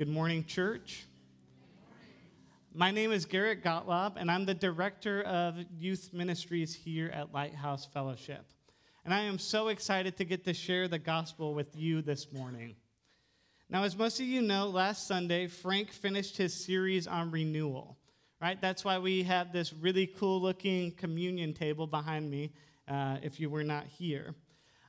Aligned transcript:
Good 0.00 0.08
morning, 0.08 0.46
church. 0.46 1.04
My 2.72 2.90
name 2.90 3.12
is 3.12 3.26
Garrett 3.26 3.62
Gottlob, 3.62 4.14
and 4.16 4.30
I'm 4.30 4.46
the 4.46 4.54
director 4.54 5.20
of 5.24 5.56
youth 5.78 6.14
ministries 6.14 6.74
here 6.74 7.10
at 7.10 7.34
Lighthouse 7.34 7.84
Fellowship. 7.84 8.46
And 9.04 9.12
I 9.12 9.20
am 9.20 9.38
so 9.38 9.68
excited 9.68 10.16
to 10.16 10.24
get 10.24 10.42
to 10.44 10.54
share 10.54 10.88
the 10.88 10.98
gospel 10.98 11.52
with 11.52 11.76
you 11.76 12.00
this 12.00 12.32
morning. 12.32 12.76
Now, 13.68 13.82
as 13.82 13.94
most 13.94 14.20
of 14.20 14.24
you 14.24 14.40
know, 14.40 14.68
last 14.68 15.06
Sunday, 15.06 15.46
Frank 15.48 15.92
finished 15.92 16.34
his 16.34 16.54
series 16.54 17.06
on 17.06 17.30
renewal, 17.30 17.98
right? 18.40 18.58
That's 18.58 18.86
why 18.86 18.98
we 18.98 19.22
have 19.24 19.52
this 19.52 19.74
really 19.74 20.06
cool 20.06 20.40
looking 20.40 20.92
communion 20.92 21.52
table 21.52 21.86
behind 21.86 22.30
me 22.30 22.54
uh, 22.88 23.18
if 23.22 23.38
you 23.38 23.50
were 23.50 23.64
not 23.64 23.84
here. 23.84 24.34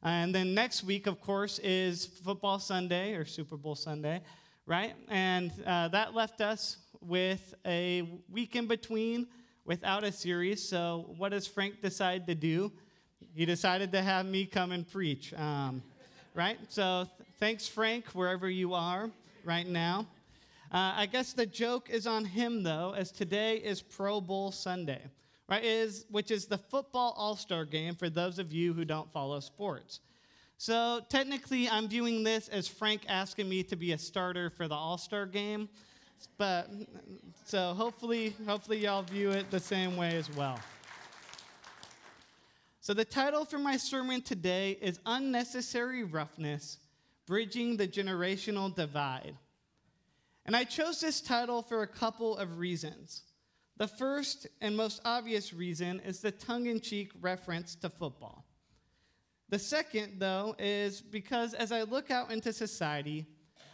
And 0.04 0.34
then 0.34 0.54
next 0.54 0.86
week, 0.86 1.06
of 1.06 1.20
course, 1.20 1.60
is 1.60 2.06
Football 2.06 2.60
Sunday 2.60 3.14
or 3.14 3.26
Super 3.26 3.58
Bowl 3.58 3.76
Sunday, 3.76 4.22
right? 4.66 4.94
And 5.10 5.52
uh, 5.66 5.88
that 5.90 6.14
left 6.14 6.42
us 6.42 6.78
with 7.02 7.54
a 7.66 8.08
week 8.30 8.56
in 8.56 8.68
between 8.68 9.28
without 9.66 10.04
a 10.04 10.12
series. 10.12 10.68
So, 10.68 11.14
what 11.18 11.30
does 11.30 11.48
Frank 11.48 11.82
decide 11.82 12.28
to 12.28 12.36
do? 12.36 12.72
He 13.34 13.46
decided 13.46 13.92
to 13.94 14.02
have 14.02 14.26
me 14.26 14.46
come 14.46 14.72
and 14.72 14.90
preach, 14.90 15.34
um, 15.34 15.82
right? 16.36 16.58
So, 16.70 17.08
th- 17.18 17.30
thanks, 17.40 17.68
Frank, 17.68 18.08
wherever 18.08 18.50
you 18.50 18.74
are 18.74 19.10
right 19.44 19.68
now. 19.68 20.06
Uh, 20.72 20.94
I 20.96 21.06
guess 21.06 21.34
the 21.34 21.46
joke 21.46 21.90
is 21.90 22.08
on 22.08 22.24
him, 22.24 22.64
though, 22.64 22.94
as 22.96 23.12
today 23.12 23.58
is 23.58 23.82
Pro 23.82 24.22
Bowl 24.22 24.52
Sunday, 24.52 25.02
right? 25.50 25.64
Is, 25.64 26.06
which 26.10 26.32
is 26.32 26.46
the 26.46 26.58
football 26.58 27.14
all 27.18 27.36
star 27.36 27.66
game 27.66 27.96
for 27.96 28.10
those 28.10 28.40
of 28.40 28.54
you 28.54 28.74
who 28.74 28.86
don't 28.86 29.12
follow 29.12 29.40
sports. 29.42 30.00
So, 30.64 31.02
technically, 31.10 31.68
I'm 31.68 31.88
viewing 31.88 32.24
this 32.24 32.48
as 32.48 32.68
Frank 32.68 33.02
asking 33.08 33.50
me 33.50 33.64
to 33.64 33.76
be 33.76 33.94
a 33.94 33.98
starter 33.98 34.52
for 34.52 34.68
the 34.68 34.76
all 34.76 35.00
star 35.00 35.26
game. 35.26 35.68
But 36.38 36.70
so 37.46 37.74
hopefully, 37.74 38.36
hopefully 38.46 38.78
y'all 38.78 39.02
view 39.02 39.32
it 39.32 39.50
the 39.50 39.60
same 39.60 39.98
way 39.98 40.16
as 40.16 40.30
well. 40.36 40.60
So 42.80 42.94
the 42.94 43.04
title 43.04 43.44
for 43.44 43.58
my 43.58 43.76
sermon 43.76 44.22
today 44.22 44.78
is 44.80 45.00
Unnecessary 45.08 46.04
Roughness: 46.04 46.78
Bridging 47.26 47.76
the 47.76 47.88
Generational 47.88 48.76
Divide. 48.76 49.34
And 50.46 50.56
I 50.56 50.64
chose 50.64 51.02
this 51.02 51.22
title 51.22 51.64
for 51.64 51.82
a 51.82 51.88
couple 51.88 52.38
of 52.38 52.60
reasons. 52.60 53.24
The 53.78 53.88
first 53.88 54.46
and 54.62 54.78
most 54.78 55.02
obvious 55.06 55.56
reason 55.56 56.02
is 56.02 56.20
the 56.20 56.30
tongue 56.30 56.68
in 56.68 56.82
cheek 56.82 57.10
reference 57.20 57.74
to 57.78 57.90
football. 57.90 58.46
The 59.52 59.60
second, 59.60 60.14
though, 60.18 60.56
is 60.58 61.02
because 61.02 61.54
as 61.54 61.74
I 61.74 61.82
look 61.84 62.10
out 62.10 62.32
into 62.32 62.54
society, 62.54 63.28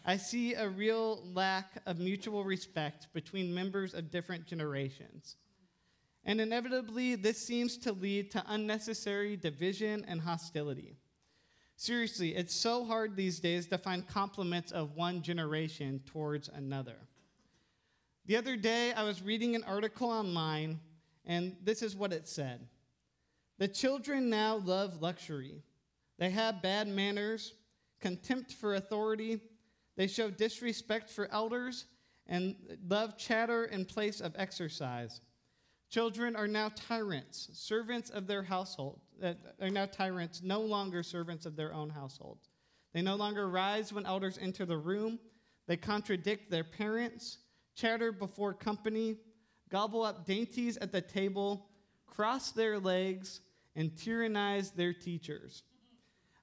I 0.04 0.18
see 0.18 0.56
a 0.56 0.68
real 0.68 1.24
lack 1.34 1.84
of 1.86 2.00
mutual 2.00 2.44
respect 2.44 3.14
between 3.14 3.54
members 3.54 3.94
of 3.94 4.10
different 4.10 4.48
generations. 4.48 5.36
And 6.26 6.42
inevitably, 6.42 7.14
this 7.14 7.38
seems 7.38 7.78
to 7.78 7.92
lead 7.92 8.32
to 8.32 8.44
unnecessary 8.48 9.38
division 9.38 10.04
and 10.08 10.20
hostility. 10.20 10.98
Seriously, 11.76 12.36
it's 12.36 12.56
so 12.56 12.84
hard 12.84 13.16
these 13.16 13.40
days 13.40 13.68
to 13.68 13.78
find 13.78 14.08
compliments 14.08 14.72
of 14.72 14.96
one 14.96 15.22
generation 15.22 16.02
towards 16.08 16.50
another. 16.50 16.98
The 18.26 18.36
other 18.36 18.56
day, 18.56 18.94
I 18.94 19.04
was 19.04 19.22
reading 19.22 19.56
an 19.56 19.64
article 19.64 20.10
online, 20.10 20.80
and 21.24 21.56
this 21.64 21.84
is 21.84 21.96
what 21.96 22.14
it 22.14 22.28
said 22.28 22.68
The 23.58 23.68
children 23.68 24.30
now 24.30 24.58
love 24.58 25.02
luxury. 25.02 25.64
They 26.20 26.30
have 26.30 26.62
bad 26.62 26.88
manners, 26.88 27.54
contempt 28.00 28.54
for 28.54 28.76
authority, 28.76 29.40
they 29.98 30.08
show 30.08 30.30
disrespect 30.30 31.10
for 31.10 31.28
elders 31.32 31.86
and 32.28 32.56
love 32.88 33.18
chatter 33.18 33.66
in 33.66 33.84
place 33.86 34.22
of 34.22 34.36
exercise. 34.38 35.22
Children 35.90 36.36
are 36.36 36.48
now 36.48 36.70
tyrants, 36.76 37.50
servants 37.54 38.10
of 38.10 38.28
their 38.28 38.44
household, 38.44 39.00
uh, 39.24 39.34
are 39.60 39.70
now 39.70 39.86
tyrants, 39.86 40.44
no 40.44 40.62
longer 40.62 41.02
servants 41.02 41.46
of 41.46 41.56
their 41.56 41.74
own 41.74 41.90
household. 41.90 42.40
They 42.94 43.02
no 43.02 43.16
longer 43.16 43.50
rise 43.50 43.92
when 43.92 44.06
elders 44.06 44.38
enter 44.40 44.66
the 44.66 44.78
room. 44.78 45.20
They 45.66 45.78
contradict 45.78 46.52
their 46.52 46.64
parents, 46.64 47.40
chatter 47.76 48.12
before 48.12 48.54
company, 48.54 49.18
gobble 49.70 50.04
up 50.04 50.26
dainties 50.26 50.78
at 50.78 50.92
the 50.92 51.02
table, 51.02 51.70
cross 52.06 52.52
their 52.52 52.80
legs, 52.80 53.42
and 53.78 53.96
tyrannize 53.96 54.72
their 54.72 54.92
teachers. 54.92 55.64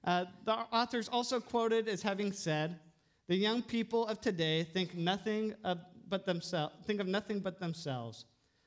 Uh, 0.03 0.25
the 0.45 0.53
author's 0.53 1.09
also 1.09 1.39
quoted 1.39 1.87
as 1.87 2.01
having 2.01 2.31
said, 2.31 2.79
the 3.27 3.35
young 3.35 3.61
people 3.61 4.07
of 4.07 4.21
today 4.21 4.63
think 4.63 4.95
nothing 4.95 5.53
of 5.63 5.79
but 6.07 6.25
themselves, 6.25 6.73
think 6.85 6.99
of 6.99 7.07
nothing 7.07 7.39
but 7.39 7.59
themselves. 7.59 8.25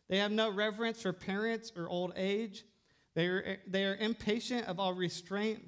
They 0.08 0.18
have 0.18 0.32
no 0.32 0.50
reverence 0.50 1.02
for 1.02 1.12
parents 1.12 1.72
or 1.76 1.88
old 1.88 2.12
age. 2.16 2.64
They 3.14 3.26
are, 3.26 3.58
they 3.66 3.84
are 3.84 3.96
impatient 3.96 4.66
of 4.66 4.78
all 4.80 4.94
restraint. 4.94 5.62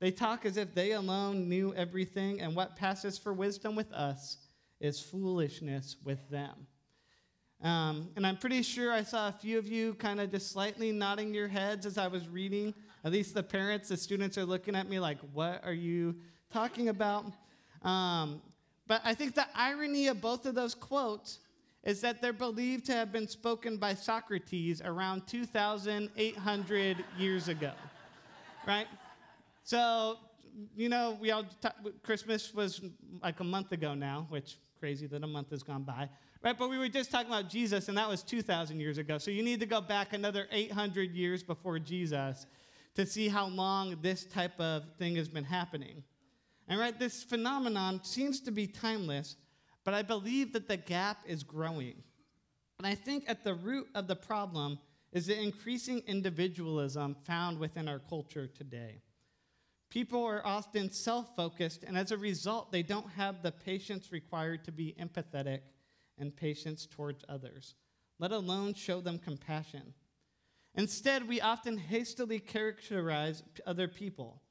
They 0.00 0.10
talk 0.10 0.44
as 0.44 0.56
if 0.56 0.74
they 0.74 0.92
alone 0.92 1.48
knew 1.48 1.72
everything, 1.74 2.40
and 2.40 2.54
what 2.54 2.76
passes 2.76 3.16
for 3.16 3.32
wisdom 3.32 3.74
with 3.74 3.92
us 3.92 4.38
is 4.80 5.00
foolishness 5.00 5.96
with 6.04 6.28
them. 6.28 6.66
Um, 7.64 8.10
and 8.14 8.26
I'm 8.26 8.36
pretty 8.36 8.62
sure 8.62 8.92
I 8.92 9.02
saw 9.02 9.28
a 9.28 9.32
few 9.32 9.56
of 9.58 9.66
you 9.66 9.94
kind 9.94 10.20
of 10.20 10.30
just 10.30 10.52
slightly 10.52 10.92
nodding 10.92 11.32
your 11.32 11.48
heads 11.48 11.86
as 11.86 11.96
I 11.96 12.08
was 12.08 12.28
reading. 12.28 12.74
At 13.04 13.12
least 13.12 13.32
the 13.32 13.42
parents, 13.42 13.88
the 13.88 13.96
students 13.96 14.36
are 14.36 14.44
looking 14.44 14.76
at 14.76 14.86
me 14.86 15.00
like, 15.00 15.18
What 15.32 15.62
are 15.64 15.72
you 15.72 16.14
talking 16.52 16.90
about? 16.90 17.24
Um, 17.80 18.42
but 18.86 19.00
I 19.02 19.14
think 19.14 19.34
the 19.34 19.46
irony 19.54 20.08
of 20.08 20.20
both 20.20 20.44
of 20.44 20.54
those 20.54 20.74
quotes 20.74 21.38
is 21.84 22.02
that 22.02 22.20
they're 22.20 22.34
believed 22.34 22.84
to 22.86 22.92
have 22.92 23.10
been 23.10 23.26
spoken 23.26 23.78
by 23.78 23.94
Socrates 23.94 24.82
around 24.82 25.26
2,800 25.26 27.04
years 27.18 27.48
ago, 27.48 27.72
right? 28.66 28.86
So, 29.64 30.18
you 30.76 30.90
know, 30.90 31.16
we 31.18 31.30
all, 31.30 31.44
t- 31.44 31.90
Christmas 32.02 32.52
was 32.54 32.82
like 33.22 33.40
a 33.40 33.44
month 33.44 33.72
ago 33.72 33.94
now, 33.94 34.26
which 34.28 34.58
crazy 34.78 35.06
that 35.06 35.22
a 35.24 35.26
month 35.26 35.50
has 35.50 35.62
gone 35.62 35.82
by, 35.82 36.08
right? 36.44 36.58
But 36.58 36.68
we 36.68 36.76
were 36.76 36.88
just 36.88 37.10
talking 37.10 37.28
about 37.28 37.48
Jesus, 37.48 37.88
and 37.88 37.96
that 37.96 38.08
was 38.08 38.22
2,000 38.22 38.78
years 38.78 38.98
ago. 38.98 39.16
So 39.16 39.30
you 39.30 39.42
need 39.42 39.60
to 39.60 39.66
go 39.66 39.80
back 39.80 40.12
another 40.12 40.46
800 40.52 41.14
years 41.14 41.42
before 41.42 41.78
Jesus 41.78 42.46
to 42.94 43.06
see 43.06 43.28
how 43.28 43.48
long 43.48 43.96
this 44.02 44.24
type 44.26 44.60
of 44.60 44.84
thing 44.98 45.16
has 45.16 45.28
been 45.28 45.44
happening. 45.44 46.04
And 46.68 46.78
right, 46.78 46.96
this 46.96 47.22
phenomenon 47.24 48.04
seems 48.04 48.40
to 48.42 48.50
be 48.50 48.66
timeless, 48.66 49.36
but 49.84 49.94
I 49.94 50.02
believe 50.02 50.52
that 50.52 50.68
the 50.68 50.76
gap 50.76 51.22
is 51.26 51.42
growing. 51.42 51.94
And 52.78 52.86
I 52.86 52.94
think 52.94 53.24
at 53.26 53.42
the 53.42 53.54
root 53.54 53.88
of 53.94 54.06
the 54.06 54.16
problem 54.16 54.78
is 55.12 55.26
the 55.26 55.40
increasing 55.40 56.02
individualism 56.06 57.16
found 57.24 57.58
within 57.58 57.88
our 57.88 58.00
culture 58.00 58.46
today. 58.46 59.00
People 59.88 60.24
are 60.24 60.44
often 60.44 60.90
self 60.90 61.34
focused, 61.36 61.84
and 61.84 61.96
as 61.96 62.10
a 62.10 62.18
result, 62.18 62.72
they 62.72 62.82
don't 62.82 63.08
have 63.10 63.42
the 63.42 63.52
patience 63.52 64.12
required 64.12 64.64
to 64.64 64.72
be 64.72 64.94
empathetic 65.00 65.60
and 66.18 66.36
patience 66.36 66.86
towards 66.86 67.24
others, 67.28 67.74
let 68.18 68.32
alone 68.32 68.74
show 68.74 69.00
them 69.00 69.18
compassion. 69.18 69.94
Instead, 70.74 71.28
we 71.28 71.40
often 71.40 71.76
hastily 71.76 72.38
characterize 72.38 73.42
other 73.66 73.88
people 73.88 74.42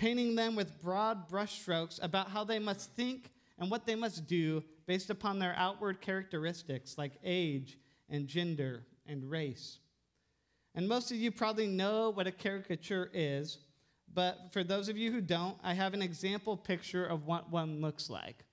painting 0.00 0.34
them 0.34 0.56
with 0.56 0.80
broad 0.80 1.28
brushstrokes 1.28 2.02
about 2.02 2.30
how 2.30 2.42
they 2.42 2.58
must 2.58 2.90
think 2.92 3.30
and 3.58 3.70
what 3.70 3.84
they 3.84 3.94
must 3.94 4.26
do 4.26 4.64
based 4.86 5.10
upon 5.10 5.38
their 5.38 5.54
outward 5.58 6.00
characteristics 6.00 6.96
like 6.96 7.12
age 7.22 7.78
and 8.08 8.26
gender 8.26 8.86
and 9.06 9.30
race. 9.30 9.78
And 10.74 10.88
most 10.88 11.10
of 11.10 11.18
you 11.18 11.30
probably 11.30 11.66
know 11.66 12.08
what 12.08 12.26
a 12.26 12.32
caricature 12.32 13.10
is, 13.12 13.58
but 14.14 14.48
for 14.52 14.64
those 14.64 14.88
of 14.88 14.96
you 14.96 15.12
who 15.12 15.20
don't, 15.20 15.58
I 15.62 15.74
have 15.74 15.92
an 15.92 16.00
example 16.00 16.56
picture 16.56 17.04
of 17.04 17.26
what 17.26 17.50
one 17.50 17.82
looks 17.82 18.08
like. 18.08 18.46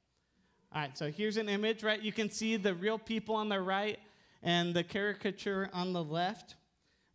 All 0.74 0.82
right, 0.82 0.98
so 0.98 1.10
here's 1.10 1.38
an 1.38 1.50
image, 1.50 1.84
right? 1.84 2.02
You 2.02 2.12
can 2.12 2.30
see 2.30 2.58
the 2.58 2.74
real 2.74 3.00
people 3.00 3.36
on 3.36 3.50
the 3.50 3.62
right 3.62 4.00
and 4.44 4.74
the 4.74 4.84
caricature 4.84 5.70
on 5.74 5.94
the 5.94 6.04
left, 6.04 6.56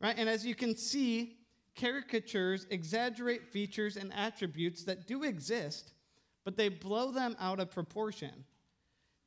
right? 0.00 0.14
And 0.16 0.28
as 0.28 0.46
you 0.46 0.54
can 0.54 0.74
see, 0.74 1.36
caricatures 1.76 2.66
exaggerate 2.70 3.46
features 3.46 3.96
and 3.96 4.12
attributes 4.14 4.84
that 4.84 5.06
do 5.06 5.22
exist, 5.22 5.92
but 6.44 6.56
they 6.56 6.68
blow 6.68 7.12
them 7.12 7.36
out 7.38 7.60
of 7.60 7.70
proportion. 7.70 8.44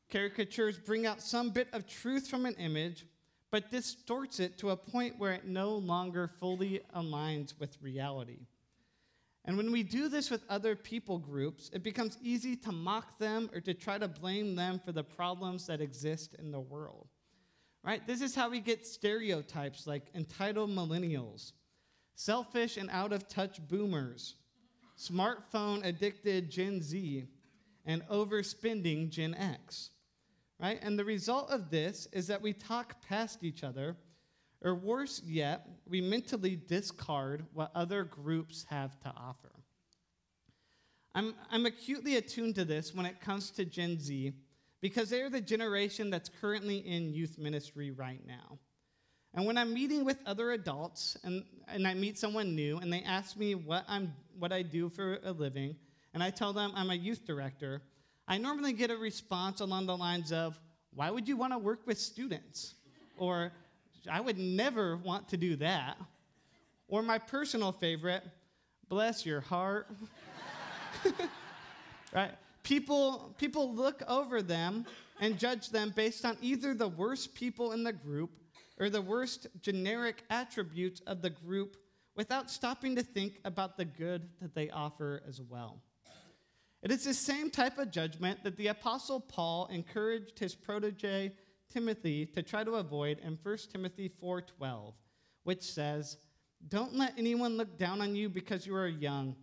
Caricatures 0.09 0.77
bring 0.77 1.05
out 1.05 1.21
some 1.21 1.51
bit 1.51 1.67
of 1.71 1.87
truth 1.87 2.27
from 2.27 2.45
an 2.45 2.55
image, 2.55 3.05
but 3.51 3.71
distorts 3.71 4.39
it 4.39 4.57
to 4.57 4.71
a 4.71 4.77
point 4.77 5.17
where 5.17 5.33
it 5.33 5.45
no 5.45 5.75
longer 5.75 6.27
fully 6.39 6.81
aligns 6.95 7.57
with 7.59 7.77
reality. 7.81 8.47
And 9.45 9.57
when 9.57 9.71
we 9.71 9.83
do 9.83 10.09
this 10.09 10.31
with 10.31 10.43
other 10.49 10.75
people 10.75 11.19
groups, 11.19 11.69
it 11.71 11.83
becomes 11.83 12.17
easy 12.21 12.55
to 12.57 12.71
mock 12.71 13.19
them 13.19 13.49
or 13.53 13.61
to 13.61 13.73
try 13.73 13.97
to 13.97 14.07
blame 14.07 14.55
them 14.55 14.81
for 14.83 14.91
the 14.91 15.03
problems 15.03 15.67
that 15.67 15.81
exist 15.81 16.35
in 16.39 16.51
the 16.51 16.59
world. 16.59 17.07
Right? 17.83 18.05
This 18.07 18.21
is 18.21 18.33
how 18.33 18.49
we 18.49 18.59
get 18.59 18.87
stereotypes 18.87 19.85
like 19.85 20.09
entitled 20.15 20.71
millennials 20.71 21.51
selfish 22.15 22.77
and 22.77 22.89
out 22.89 23.11
of 23.11 23.27
touch 23.27 23.59
boomers, 23.67 24.35
smartphone 24.97 25.85
addicted 25.85 26.49
Gen 26.49 26.81
Z, 26.81 27.25
and 27.85 28.07
overspending 28.07 29.09
Gen 29.09 29.35
X. 29.35 29.91
right? 30.59 30.79
And 30.81 30.97
the 30.97 31.05
result 31.05 31.51
of 31.51 31.69
this 31.69 32.07
is 32.11 32.27
that 32.27 32.41
we 32.41 32.53
talk 32.53 33.01
past 33.01 33.43
each 33.43 33.63
other, 33.63 33.95
or 34.65 34.73
worse 34.73 35.21
yet, 35.25 35.67
we 35.87 36.01
mentally 36.01 36.55
discard 36.55 37.45
what 37.53 37.71
other 37.75 38.03
groups 38.03 38.65
have 38.69 38.99
to 39.01 39.09
offer. 39.15 39.51
I'm, 41.13 41.35
I'm 41.51 41.67
acutely 41.67 42.17
attuned 42.17 42.55
to 42.55 42.65
this 42.65 42.93
when 42.93 43.05
it 43.05 43.21
comes 43.21 43.51
to 43.51 43.63
Gen 43.63 43.99
Z 43.99 44.33
because 44.81 45.09
they're 45.09 45.29
the 45.29 45.39
generation 45.39 46.09
that's 46.09 46.29
currently 46.41 46.79
in 46.79 47.13
youth 47.13 47.37
ministry 47.37 47.91
right 47.91 48.19
now. 48.27 48.57
And 49.35 49.45
when 49.45 49.57
I'm 49.57 49.73
meeting 49.73 50.03
with 50.03 50.17
other 50.25 50.51
adults 50.51 51.15
and, 51.23 51.43
and 51.67 51.87
I 51.87 51.93
meet 51.93 52.17
someone 52.17 52.55
new 52.55 52.79
and 52.79 52.91
they 52.91 53.03
ask 53.03 53.37
me 53.37 53.53
what, 53.53 53.85
I'm, 53.87 54.13
what 54.39 54.51
I 54.51 54.63
do 54.63 54.89
for 54.89 55.19
a 55.23 55.31
living, 55.31 55.75
and 56.13 56.23
I 56.23 56.31
tell 56.31 56.53
them 56.53 56.71
I'm 56.75 56.89
a 56.89 56.95
youth 56.95 57.25
director, 57.25 57.81
I 58.27 58.39
normally 58.39 58.73
get 58.73 58.89
a 58.89 58.97
response 58.97 59.61
along 59.61 59.85
the 59.85 59.95
lines 59.95 60.31
of, 60.31 60.59
Why 60.93 61.11
would 61.11 61.27
you 61.27 61.37
want 61.37 61.53
to 61.53 61.59
work 61.59 61.85
with 61.85 61.99
students? 61.99 62.73
Or, 63.17 63.51
I 64.09 64.21
would 64.21 64.37
never 64.37 64.97
want 64.97 65.29
to 65.29 65.37
do 65.37 65.55
that. 65.57 65.97
Or 66.87 67.01
my 67.01 67.17
personal 67.17 67.71
favorite, 67.71 68.23
Bless 68.87 69.25
your 69.25 69.41
heart. 69.41 69.87
right? 72.13 72.31
People, 72.63 73.33
people 73.37 73.73
look 73.73 74.03
over 74.07 74.41
them 74.41 74.85
and 75.19 75.39
judge 75.39 75.69
them 75.69 75.91
based 75.95 76.25
on 76.25 76.37
either 76.41 76.73
the 76.73 76.87
worst 76.87 77.33
people 77.33 77.71
in 77.71 77.83
the 77.83 77.93
group 77.93 78.31
or 78.79 78.89
the 78.89 79.01
worst 79.01 79.47
generic 79.61 80.23
attributes 80.29 81.01
of 81.01 81.21
the 81.21 81.29
group 81.29 81.77
without 82.15 82.49
stopping 82.49 82.95
to 82.95 83.03
think 83.03 83.39
about 83.43 83.77
the 83.77 83.85
good 83.85 84.29
that 84.41 84.53
they 84.53 84.69
offer 84.69 85.23
as 85.27 85.41
well. 85.41 85.81
It 86.83 86.91
is 86.91 87.03
the 87.03 87.13
same 87.13 87.49
type 87.49 87.79
of 87.79 87.89
judgment 87.89 88.43
that 88.43 88.57
the 88.57 88.67
Apostle 88.67 89.19
Paul 89.19 89.67
encouraged 89.71 90.37
his 90.37 90.53
protege 90.53 91.33
Timothy 91.69 92.25
to 92.27 92.43
try 92.43 92.63
to 92.63 92.75
avoid 92.75 93.19
in 93.19 93.37
1 93.37 93.71
Timothy 93.71 94.09
4:12, 94.09 94.95
which 95.43 95.61
says, 95.61 96.17
"Don't 96.67 96.95
let 96.95 97.17
anyone 97.17 97.57
look 97.57 97.77
down 97.77 98.01
on 98.01 98.15
you 98.15 98.29
because 98.29 98.65
you 98.65 98.75
are 98.75 98.87
young, 98.87 99.35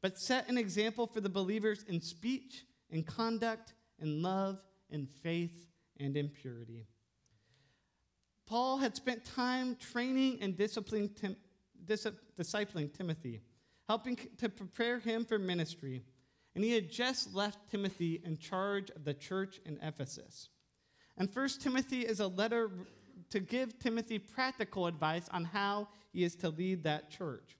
but 0.00 0.18
set 0.18 0.48
an 0.48 0.58
example 0.58 1.06
for 1.06 1.20
the 1.20 1.28
believers 1.28 1.82
in 1.84 2.00
speech, 2.00 2.66
in 2.90 3.02
conduct, 3.02 3.74
in 3.98 4.22
love, 4.22 4.62
in 4.90 5.06
faith, 5.06 5.66
and 5.96 6.16
in 6.16 6.28
purity." 6.28 6.86
Paul 8.46 8.78
had 8.78 8.94
spent 8.94 9.24
time 9.24 9.76
training 9.76 10.40
and 10.40 10.56
disciplining, 10.56 11.12
Tim, 11.14 11.36
dis- 11.84 12.06
discipling 12.38 12.92
Timothy, 12.92 13.42
helping 13.88 14.16
to 14.38 14.48
prepare 14.48 15.00
him 15.00 15.24
for 15.24 15.38
ministry. 15.38 16.04
And 16.54 16.64
he 16.64 16.72
had 16.72 16.90
just 16.90 17.34
left 17.34 17.70
Timothy 17.70 18.22
in 18.24 18.38
charge 18.38 18.90
of 18.90 19.04
the 19.04 19.12
church 19.12 19.60
in 19.66 19.78
Ephesus. 19.82 20.48
And 21.18 21.30
First 21.30 21.62
Timothy 21.62 22.02
is 22.02 22.20
a 22.20 22.26
letter 22.26 22.70
to 23.30 23.40
give 23.40 23.78
Timothy 23.78 24.18
practical 24.18 24.86
advice 24.86 25.28
on 25.32 25.44
how 25.44 25.88
he 26.12 26.24
is 26.24 26.34
to 26.36 26.50
lead 26.50 26.84
that 26.84 27.10
church. 27.10 27.56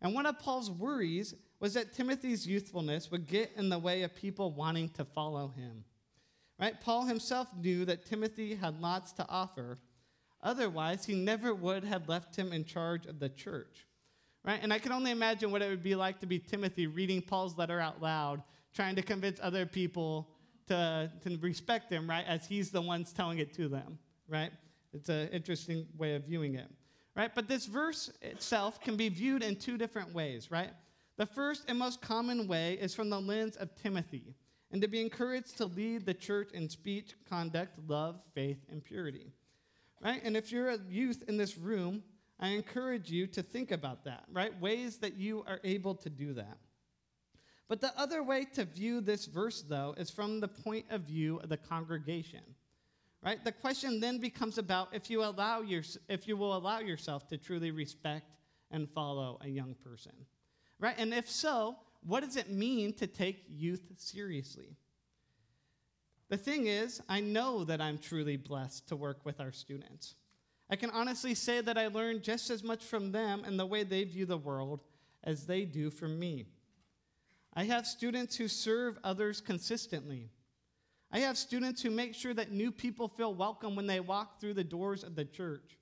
And 0.00 0.14
one 0.14 0.26
of 0.26 0.38
Paul's 0.38 0.70
worries 0.70 1.34
was 1.60 1.74
that 1.74 1.92
Timothy's 1.92 2.46
youthfulness 2.46 3.10
would 3.10 3.26
get 3.26 3.52
in 3.56 3.68
the 3.68 3.78
way 3.78 4.02
of 4.02 4.14
people 4.14 4.52
wanting 4.52 4.90
to 4.90 5.04
follow 5.04 5.48
him. 5.48 5.84
Right? 6.60 6.80
Paul 6.80 7.06
himself 7.06 7.48
knew 7.56 7.84
that 7.84 8.04
Timothy 8.04 8.54
had 8.54 8.80
lots 8.80 9.12
to 9.12 9.26
offer, 9.28 9.78
Otherwise, 10.42 11.04
he 11.04 11.14
never 11.14 11.54
would 11.54 11.84
have 11.84 12.08
left 12.08 12.36
him 12.36 12.52
in 12.52 12.64
charge 12.64 13.06
of 13.06 13.18
the 13.18 13.28
church. 13.28 13.86
Right? 14.44 14.60
And 14.62 14.72
I 14.72 14.78
can 14.78 14.92
only 14.92 15.10
imagine 15.10 15.50
what 15.50 15.62
it 15.62 15.68
would 15.68 15.82
be 15.82 15.94
like 15.94 16.20
to 16.20 16.26
be 16.26 16.38
Timothy 16.38 16.86
reading 16.86 17.20
Paul's 17.20 17.58
letter 17.58 17.80
out 17.80 18.00
loud, 18.00 18.42
trying 18.72 18.94
to 18.96 19.02
convince 19.02 19.40
other 19.42 19.66
people 19.66 20.28
to, 20.68 21.10
to 21.24 21.36
respect 21.38 21.90
him, 21.90 22.08
right? 22.08 22.24
As 22.26 22.46
he's 22.46 22.70
the 22.70 22.80
ones 22.80 23.12
telling 23.12 23.38
it 23.38 23.52
to 23.54 23.68
them, 23.68 23.98
right? 24.28 24.50
It's 24.92 25.08
an 25.08 25.28
interesting 25.28 25.86
way 25.96 26.14
of 26.14 26.24
viewing 26.24 26.54
it, 26.54 26.68
right? 27.16 27.30
But 27.34 27.48
this 27.48 27.66
verse 27.66 28.10
itself 28.22 28.80
can 28.80 28.96
be 28.96 29.08
viewed 29.08 29.42
in 29.42 29.56
two 29.56 29.76
different 29.76 30.14
ways, 30.14 30.50
right? 30.50 30.70
The 31.16 31.26
first 31.26 31.64
and 31.68 31.78
most 31.78 32.00
common 32.00 32.46
way 32.46 32.74
is 32.80 32.94
from 32.94 33.10
the 33.10 33.20
lens 33.20 33.56
of 33.56 33.74
Timothy, 33.74 34.34
and 34.70 34.80
to 34.82 34.88
be 34.88 35.00
encouraged 35.00 35.56
to 35.58 35.66
lead 35.66 36.06
the 36.06 36.14
church 36.14 36.52
in 36.52 36.68
speech, 36.68 37.14
conduct, 37.28 37.78
love, 37.88 38.20
faith, 38.34 38.58
and 38.70 38.84
purity 38.84 39.32
right? 40.02 40.20
And 40.24 40.36
if 40.36 40.52
you're 40.52 40.70
a 40.70 40.78
youth 40.88 41.24
in 41.28 41.36
this 41.36 41.56
room, 41.58 42.02
I 42.40 42.48
encourage 42.48 43.10
you 43.10 43.26
to 43.28 43.42
think 43.42 43.72
about 43.72 44.04
that, 44.04 44.24
right? 44.32 44.58
Ways 44.60 44.98
that 44.98 45.16
you 45.16 45.44
are 45.46 45.60
able 45.64 45.94
to 45.96 46.10
do 46.10 46.34
that. 46.34 46.58
But 47.68 47.82
the 47.82 47.92
other 47.98 48.22
way 48.22 48.46
to 48.54 48.64
view 48.64 49.00
this 49.00 49.26
verse, 49.26 49.62
though, 49.62 49.94
is 49.98 50.10
from 50.10 50.40
the 50.40 50.48
point 50.48 50.86
of 50.90 51.02
view 51.02 51.38
of 51.42 51.50
the 51.50 51.58
congregation, 51.58 52.40
right? 53.22 53.44
The 53.44 53.52
question 53.52 54.00
then 54.00 54.18
becomes 54.18 54.56
about 54.56 54.88
if 54.92 55.10
you, 55.10 55.22
allow 55.22 55.60
your, 55.60 55.82
if 56.08 56.26
you 56.26 56.36
will 56.36 56.56
allow 56.56 56.80
yourself 56.80 57.28
to 57.28 57.36
truly 57.36 57.70
respect 57.70 58.32
and 58.70 58.88
follow 58.88 59.38
a 59.42 59.48
young 59.48 59.74
person, 59.84 60.12
right? 60.80 60.94
And 60.98 61.12
if 61.12 61.28
so, 61.28 61.76
what 62.06 62.24
does 62.24 62.36
it 62.36 62.50
mean 62.50 62.94
to 62.94 63.06
take 63.06 63.44
youth 63.48 63.92
seriously? 63.96 64.76
The 66.30 66.36
thing 66.38 66.66
is, 66.66 67.02
I 67.08 67.20
know 67.20 67.64
that 67.64 67.80
I'm 67.80 67.98
truly 67.98 68.36
blessed 68.36 68.88
to 68.88 68.96
work 68.96 69.24
with 69.24 69.40
our 69.40 69.52
students. 69.52 70.14
I 70.70 70.76
can 70.76 70.90
honestly 70.90 71.34
say 71.34 71.60
that 71.62 71.78
I 71.78 71.88
learn 71.88 72.22
just 72.22 72.50
as 72.50 72.62
much 72.62 72.84
from 72.84 73.12
them 73.12 73.42
and 73.46 73.58
the 73.58 73.66
way 73.66 73.82
they 73.82 74.04
view 74.04 74.26
the 74.26 74.36
world 74.36 74.80
as 75.24 75.46
they 75.46 75.64
do 75.64 75.90
from 75.90 76.18
me. 76.18 76.46
I 77.58 77.64
have 77.64 77.88
students 77.88 78.36
who 78.36 78.46
serve 78.46 79.00
others 79.02 79.40
consistently. 79.40 80.30
I 81.10 81.18
have 81.18 81.36
students 81.36 81.82
who 81.82 81.90
make 81.90 82.14
sure 82.14 82.32
that 82.34 82.52
new 82.52 82.70
people 82.70 83.08
feel 83.08 83.34
welcome 83.34 83.74
when 83.74 83.88
they 83.88 83.98
walk 83.98 84.40
through 84.40 84.54
the 84.54 84.62
doors 84.62 85.02
of 85.02 85.16
the 85.16 85.24
church. 85.24 85.76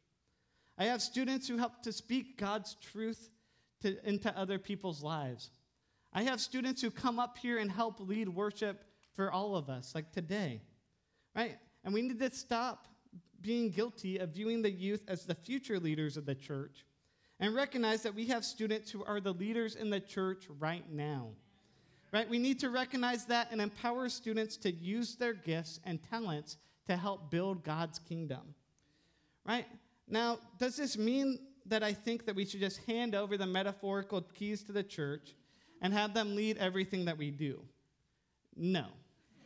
I 0.78 0.84
have 0.84 1.02
students 1.02 1.46
who 1.46 1.58
help 1.58 1.82
to 1.82 1.92
speak 1.92 2.38
God's 2.38 2.76
truth 2.76 3.28
to, 3.82 3.94
into 4.08 4.34
other 4.38 4.58
people's 4.58 5.02
lives. 5.02 5.50
I 6.14 6.22
have 6.22 6.40
students 6.40 6.80
who 6.80 6.90
come 6.90 7.18
up 7.18 7.36
here 7.36 7.58
and 7.58 7.70
help 7.70 8.00
lead 8.00 8.30
worship 8.30 8.82
for 9.12 9.30
all 9.30 9.54
of 9.54 9.68
us, 9.68 9.94
like 9.94 10.12
today, 10.12 10.62
right? 11.34 11.58
And 11.84 11.92
we 11.92 12.00
need 12.00 12.20
to 12.20 12.30
stop 12.30 12.88
being 13.42 13.68
guilty 13.68 14.16
of 14.16 14.30
viewing 14.30 14.62
the 14.62 14.70
youth 14.70 15.02
as 15.08 15.26
the 15.26 15.34
future 15.34 15.78
leaders 15.78 16.16
of 16.16 16.24
the 16.24 16.34
church 16.34 16.86
and 17.38 17.54
recognize 17.54 18.02
that 18.04 18.14
we 18.14 18.24
have 18.28 18.46
students 18.46 18.90
who 18.90 19.04
are 19.04 19.20
the 19.20 19.34
leaders 19.34 19.76
in 19.76 19.90
the 19.90 20.00
church 20.00 20.46
right 20.58 20.90
now. 20.90 21.32
Right? 22.12 22.28
We 22.28 22.38
need 22.38 22.60
to 22.60 22.70
recognize 22.70 23.24
that 23.26 23.48
and 23.50 23.60
empower 23.60 24.08
students 24.08 24.56
to 24.58 24.70
use 24.70 25.16
their 25.16 25.34
gifts 25.34 25.80
and 25.84 26.00
talents 26.02 26.56
to 26.86 26.96
help 26.96 27.30
build 27.30 27.64
God's 27.64 27.98
kingdom. 27.98 28.54
Right? 29.44 29.66
Now, 30.08 30.38
does 30.58 30.76
this 30.76 30.96
mean 30.96 31.38
that 31.66 31.82
I 31.82 31.92
think 31.92 32.26
that 32.26 32.34
we 32.34 32.44
should 32.44 32.60
just 32.60 32.78
hand 32.84 33.14
over 33.14 33.36
the 33.36 33.46
metaphorical 33.46 34.22
keys 34.34 34.62
to 34.64 34.72
the 34.72 34.82
church 34.82 35.34
and 35.82 35.92
have 35.92 36.14
them 36.14 36.36
lead 36.36 36.58
everything 36.58 37.04
that 37.06 37.18
we 37.18 37.30
do? 37.30 37.60
No 38.56 38.86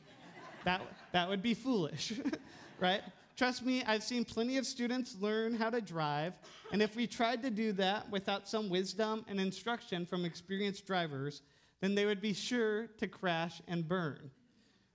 that, 0.65 0.83
that 1.13 1.29
would 1.29 1.43
be 1.43 1.55
foolish, 1.55 2.13
right? 2.79 3.03
Trust 3.37 3.65
me, 3.65 3.83
I've 3.87 4.03
seen 4.03 4.25
plenty 4.25 4.59
of 4.59 4.67
students 4.67 5.17
learn 5.19 5.55
how 5.55 5.71
to 5.71 5.81
drive, 5.81 6.35
and 6.73 6.83
if 6.83 6.95
we 6.95 7.07
tried 7.07 7.43
to 7.43 7.51
do 7.51 7.73
that 7.73 8.11
without 8.11 8.47
some 8.47 8.69
wisdom 8.69 9.25
and 9.29 9.41
instruction 9.41 10.05
from 10.05 10.27
experienced 10.27 10.87
drivers, 10.87 11.41
then 11.81 11.95
they 11.95 12.07
would 12.07 12.21
be 12.21 12.33
sure 12.33 12.87
to 12.99 13.09
crash 13.09 13.61
and 13.69 13.87
burn, 13.87 14.31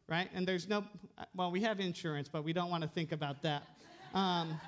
right? 0.07 0.29
And 0.33 0.47
there's 0.47 0.67
no, 0.67 0.83
well, 1.35 1.51
we 1.51 1.61
have 1.61 1.79
insurance, 1.79 2.29
but 2.29 2.43
we 2.43 2.53
don't 2.53 2.69
want 2.69 2.83
to 2.83 2.89
think 2.89 3.11
about 3.11 3.41
that. 3.43 3.63
Um, 4.13 4.59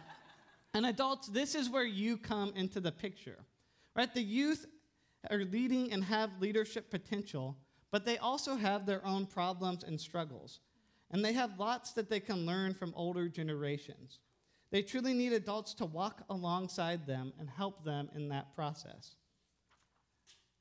and 0.73 0.85
adults, 0.85 1.27
this 1.27 1.55
is 1.55 1.69
where 1.69 1.85
you 1.85 2.17
come 2.17 2.53
into 2.55 2.79
the 2.79 2.91
picture, 2.91 3.39
right? 3.95 4.13
The 4.13 4.21
youth 4.21 4.65
are 5.29 5.39
leading 5.39 5.91
and 5.91 6.03
have 6.03 6.29
leadership 6.39 6.89
potential, 6.89 7.57
but 7.91 8.05
they 8.05 8.17
also 8.17 8.55
have 8.55 8.85
their 8.85 9.05
own 9.05 9.25
problems 9.25 9.83
and 9.83 9.99
struggles 9.99 10.59
and 11.11 11.23
they 11.23 11.33
have 11.33 11.59
lots 11.59 11.93
that 11.93 12.09
they 12.09 12.19
can 12.19 12.45
learn 12.45 12.73
from 12.73 12.93
older 12.95 13.29
generations. 13.29 14.19
They 14.71 14.81
truly 14.81 15.13
need 15.13 15.31
adults 15.31 15.73
to 15.75 15.85
walk 15.85 16.23
alongside 16.29 17.07
them 17.07 17.31
and 17.39 17.49
help 17.49 17.85
them 17.85 18.09
in 18.13 18.27
that 18.29 18.53
process. 18.53 19.15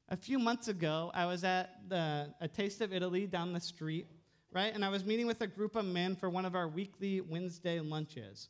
A 0.09 0.17
few 0.17 0.39
months 0.39 0.69
ago, 0.69 1.11
I 1.15 1.27
was 1.27 1.43
at 1.43 1.81
the, 1.89 2.33
a 2.41 2.47
Taste 2.47 2.81
of 2.81 2.93
Italy 2.93 3.27
down 3.27 3.53
the 3.53 3.61
street, 3.61 4.07
right? 4.53 4.73
And 4.73 4.85
I 4.85 4.89
was 4.89 5.05
meeting 5.05 5.27
with 5.27 5.41
a 5.41 5.49
group 5.49 5.75
of 5.75 5.85
men 5.85 6.15
for 6.15 6.31
one 6.31 6.45
of 6.45 6.55
our 6.55 6.69
weekly 6.69 7.21
Wednesday 7.21 7.81
lunches. 7.81 8.49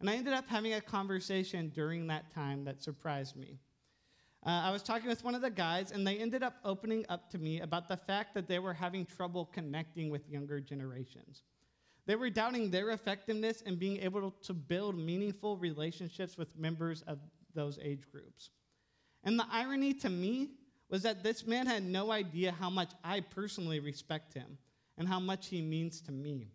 And 0.00 0.10
I 0.10 0.16
ended 0.16 0.32
up 0.32 0.48
having 0.48 0.74
a 0.74 0.80
conversation 0.80 1.68
during 1.68 2.08
that 2.08 2.32
time 2.32 2.64
that 2.64 2.82
surprised 2.82 3.36
me. 3.36 3.58
Uh, 4.44 4.62
I 4.64 4.70
was 4.72 4.82
talking 4.82 5.08
with 5.08 5.22
one 5.22 5.36
of 5.36 5.40
the 5.40 5.50
guys, 5.50 5.92
and 5.92 6.04
they 6.04 6.16
ended 6.16 6.42
up 6.42 6.56
opening 6.64 7.04
up 7.08 7.30
to 7.30 7.38
me 7.38 7.60
about 7.60 7.88
the 7.88 7.96
fact 7.96 8.34
that 8.34 8.48
they 8.48 8.58
were 8.58 8.74
having 8.74 9.06
trouble 9.06 9.44
connecting 9.44 10.10
with 10.10 10.28
younger 10.28 10.60
generations. 10.60 11.44
They 12.06 12.16
were 12.16 12.30
doubting 12.30 12.70
their 12.70 12.90
effectiveness 12.90 13.60
in 13.62 13.76
being 13.76 13.98
able 13.98 14.32
to 14.32 14.52
build 14.52 14.98
meaningful 14.98 15.58
relationships 15.58 16.36
with 16.36 16.58
members 16.58 17.02
of 17.02 17.18
those 17.54 17.78
age 17.80 18.02
groups. 18.10 18.50
And 19.22 19.38
the 19.38 19.46
irony 19.50 19.94
to 19.94 20.08
me 20.08 20.50
was 20.90 21.02
that 21.02 21.22
this 21.22 21.46
man 21.46 21.66
had 21.66 21.82
no 21.82 22.10
idea 22.10 22.52
how 22.52 22.70
much 22.70 22.90
I 23.04 23.20
personally 23.20 23.80
respect 23.80 24.34
him 24.34 24.58
and 24.96 25.06
how 25.06 25.20
much 25.20 25.48
he 25.48 25.60
means 25.62 26.00
to 26.02 26.12
me. 26.12 26.48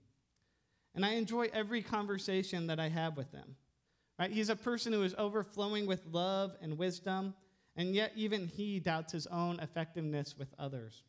and 0.95 1.03
I 1.03 1.13
enjoy 1.13 1.49
every 1.53 1.81
conversation 1.81 2.67
that 2.67 2.79
I 2.79 2.87
have 2.87 3.17
with 3.17 3.31
him. 3.31 3.55
Right? 4.19 4.29
He's 4.29 4.49
a 4.49 4.55
person 4.55 4.93
who 4.93 5.01
is 5.01 5.15
overflowing 5.17 5.87
with 5.87 6.05
love 6.11 6.55
and 6.61 6.77
wisdom, 6.77 7.33
and 7.75 7.95
yet 7.95 8.11
even 8.15 8.47
he 8.47 8.79
doubts 8.79 9.11
his 9.11 9.25
own 9.27 9.59
effectiveness 9.59 10.37
with 10.37 10.53
others. 10.59 11.03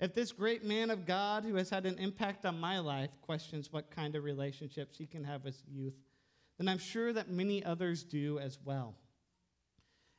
If 0.00 0.14
this 0.14 0.32
great 0.32 0.64
man 0.64 0.90
of 0.90 1.06
God 1.06 1.44
who 1.44 1.54
has 1.56 1.70
had 1.70 1.86
an 1.86 1.98
impact 1.98 2.44
on 2.44 2.58
my 2.58 2.78
life 2.80 3.10
questions 3.22 3.72
what 3.72 3.90
kind 3.90 4.16
of 4.16 4.24
relationships 4.24 4.98
he 4.98 5.06
can 5.06 5.24
have 5.24 5.44
with 5.44 5.62
youth, 5.68 5.94
then 6.58 6.68
I'm 6.68 6.78
sure 6.78 7.12
that 7.12 7.30
many 7.30 7.64
others 7.64 8.02
do 8.02 8.38
as 8.40 8.58
well. 8.64 8.94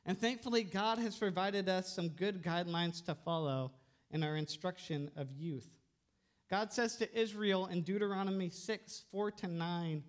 And 0.06 0.18
thankfully, 0.18 0.64
God 0.64 0.98
has 0.98 1.16
provided 1.16 1.68
us 1.68 1.92
some 1.92 2.08
good 2.08 2.42
guidelines 2.42 3.04
to 3.04 3.14
follow 3.14 3.72
in 4.10 4.22
our 4.22 4.36
instruction 4.36 5.10
of 5.16 5.30
youth. 5.30 5.68
God 6.50 6.72
says 6.72 6.96
to 6.96 7.18
Israel 7.18 7.66
in 7.66 7.82
Deuteronomy 7.82 8.48
6 8.48 9.04
4 9.12 9.30
to 9.32 9.46
9, 9.46 10.02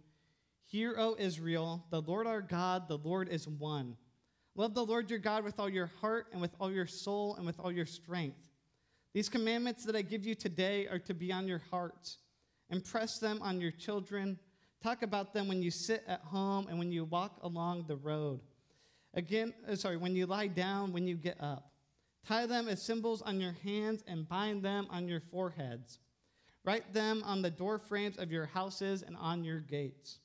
Hear, 0.66 0.96
O 0.98 1.16
Israel, 1.20 1.86
the 1.92 2.02
Lord 2.02 2.26
our 2.26 2.42
God, 2.42 2.88
the 2.88 2.98
Lord 2.98 3.30
is 3.30 3.48
one. 3.48 3.98
Love 4.56 4.74
the 4.74 4.86
Lord 4.86 5.10
your 5.10 5.20
God 5.20 5.44
with 5.44 5.60
all 5.60 5.70
your 5.70 5.92
heart 6.00 6.28
and 6.32 6.42
with 6.42 6.56
all 6.60 6.72
your 6.72 6.88
soul 6.88 7.36
and 7.36 7.46
with 7.46 7.60
all 7.60 7.72
your 7.72 7.86
strength. 7.86 8.50
These 9.14 9.30
commandments 9.30 9.86
that 9.86 9.96
I 9.96 10.02
give 10.02 10.26
you 10.26 10.36
today 10.36 10.88
are 10.88 11.00
to 11.00 11.14
be 11.14 11.32
on 11.32 11.48
your 11.48 11.62
hearts. 11.70 12.18
Impress 12.70 13.20
them 13.20 13.40
on 13.42 13.60
your 13.60 13.72
children. 13.72 14.40
Talk 14.82 15.04
about 15.04 15.34
them 15.34 15.48
when 15.48 15.62
you 15.62 15.70
sit 15.70 16.04
at 16.08 16.22
home 16.22 16.68
and 16.68 16.80
when 16.80 16.92
you 16.92 17.04
walk 17.04 17.40
along 17.44 17.86
the 17.88 17.98
road. 17.98 18.40
Again, 19.14 19.54
uh, 19.70 19.76
sorry, 19.76 19.98
when 19.98 20.16
you 20.16 20.26
lie 20.26 20.48
down, 20.48 20.94
when 20.94 21.08
you 21.08 21.16
get 21.16 21.42
up. 21.42 21.72
Tie 22.26 22.46
them 22.46 22.68
as 22.68 22.82
symbols 22.82 23.22
on 23.22 23.40
your 23.40 23.56
hands 23.64 24.04
and 24.08 24.28
bind 24.28 24.64
them 24.64 24.88
on 24.90 25.08
your 25.08 25.20
foreheads. 25.20 26.00
Write 26.64 26.94
them 26.94 27.24
on 27.26 27.42
the 27.42 27.50
door 27.50 27.80
frames 27.80 28.18
of 28.18 28.32
your 28.32 28.46
houses 28.46 29.02
and 29.02 29.18
on 29.18 29.44
your 29.44 29.60
gates. 29.60 30.20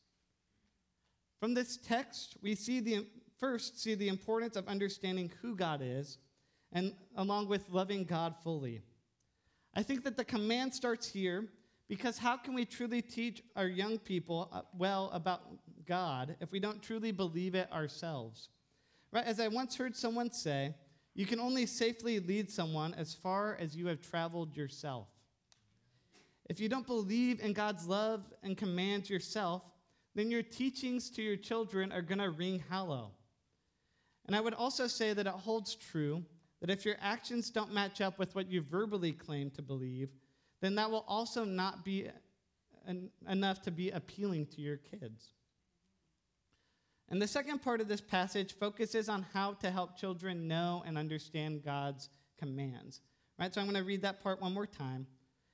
From 1.41 1.55
this 1.55 1.79
text, 1.79 2.37
we 2.43 2.55
see 2.55 2.81
the 2.81 3.07
first 3.39 3.83
see 3.83 3.95
the 3.95 4.09
importance 4.09 4.57
of 4.57 4.69
understanding 4.69 5.31
who 5.41 5.57
God 5.57 5.81
is 5.83 6.19
and 6.73 6.95
along 7.17 7.49
with 7.49 7.71
loving 7.71 8.05
God 8.05 8.35
fully. 8.43 8.83
I 9.75 9.83
think 9.83 10.05
that 10.05 10.17
the 10.17 10.25
command 10.25 10.75
starts 10.75 11.07
here 11.09 11.47
because 11.89 12.19
how 12.19 12.37
can 12.37 12.55
we 12.55 12.65
truly 12.65 13.03
teach 13.03 13.43
our 13.55 13.67
young 13.67 13.99
people 13.99 14.49
uh, 14.53 14.63
well 14.77 15.11
about 15.13 15.43
God 15.87 16.37
if 16.41 16.51
we 16.51 16.61
don't 16.61 16.83
truly 16.83 17.13
believe 17.13 17.55
it 17.55 17.71
ourselves? 17.73 18.49
Right? 19.13 19.25
As 19.25 19.41
I 19.41 19.49
once 19.49 19.77
heard 19.77 19.97
someone 19.97 20.33
say, 20.33 20.75
you 21.15 21.27
can 21.27 21.41
only 21.41 21.67
safely 21.67 22.21
lead 22.21 22.51
someone 22.51 22.95
as 22.95 23.15
far 23.15 23.57
as 23.59 23.75
you 23.75 23.87
have 23.87 24.03
traveled 24.03 24.57
yourself. 24.57 25.09
If 26.49 26.61
you 26.61 26.69
don't 26.69 26.87
believe 26.87 27.41
in 27.41 27.53
God's 27.53 27.87
love 27.87 28.23
and 28.43 28.57
commands 28.57 29.09
yourself, 29.09 29.63
then 30.15 30.31
your 30.31 30.43
teachings 30.43 31.11
to 31.11 31.23
your 31.23 31.37
children 31.37 31.93
are 31.93 32.03
going 32.03 32.19
to 32.19 32.31
ring 32.31 32.63
hollow. 32.69 33.13
And 34.27 34.37
I 34.37 34.41
would 34.41 34.55
also 34.55 34.87
say 34.87 35.13
that 35.13 35.27
it 35.27 35.33
holds 35.33 35.75
true 35.75 36.25
that 36.61 36.71
if 36.71 36.85
your 36.85 36.97
actions 37.01 37.51
don't 37.51 37.73
match 37.73 38.01
up 38.01 38.19
with 38.19 38.35
what 38.35 38.51
you 38.51 38.61
verbally 38.61 39.13
claim 39.13 39.51
to 39.53 39.63
believe, 39.63 40.11
then 40.61 40.75
that 40.77 40.91
will 40.91 41.05
also 41.07 41.45
not 41.45 41.85
be 41.85 42.09
en- 42.89 43.11
enough 43.29 43.63
to 43.63 43.71
be 43.71 43.91
appealing 43.91 44.47
to 44.47 44.61
your 44.61 44.79
kids. 44.79 45.33
And 47.09 47.23
the 47.23 47.27
second 47.29 47.63
part 47.63 47.81
of 47.81 47.89
this 47.89 48.01
passage 48.01 48.55
focuses 48.55 49.09
on 49.09 49.25
how 49.33 49.53
to 49.55 49.71
help 49.71 49.97
children 49.97 50.49
know 50.49 50.83
and 50.87 50.99
understand 50.99 51.65
God's 51.65 52.09
commands. 52.39 53.01
Right? 53.39 53.53
So 53.55 53.61
I'm 53.61 53.67
going 53.67 53.77
to 53.77 53.87
read 53.87 54.03
that 54.03 54.23
part 54.23 54.41
one 54.41 54.55
more 54.55 54.67
time. 54.67 55.07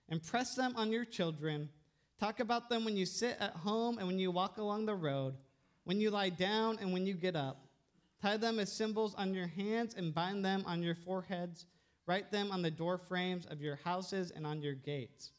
Impress 0.08 0.54
them 0.54 0.74
on 0.76 0.90
your 0.90 1.04
children. 1.04 1.68
Talk 2.18 2.40
about 2.40 2.68
them 2.68 2.84
when 2.84 2.96
you 2.96 3.04
sit 3.04 3.36
at 3.40 3.52
home 3.52 3.98
and 3.98 4.06
when 4.06 4.18
you 4.18 4.30
walk 4.30 4.58
along 4.58 4.86
the 4.86 4.94
road, 4.94 5.34
when 5.84 6.00
you 6.00 6.10
lie 6.10 6.28
down 6.30 6.78
and 6.80 6.92
when 6.92 7.06
you 7.06 7.14
get 7.14 7.36
up. 7.36 7.66
Tie 8.22 8.36
them 8.36 8.60
as 8.60 8.72
symbols 8.72 9.14
on 9.16 9.34
your 9.34 9.48
hands 9.48 9.94
and 9.96 10.14
bind 10.14 10.44
them 10.44 10.62
on 10.66 10.82
your 10.82 10.94
foreheads. 10.94 11.66
Write 12.06 12.30
them 12.30 12.50
on 12.52 12.62
the 12.62 12.70
door 12.70 12.96
frames 12.96 13.46
of 13.46 13.60
your 13.60 13.76
houses 13.84 14.30
and 14.30 14.46
on 14.46 14.62
your 14.62 14.74
gates. 14.74 15.32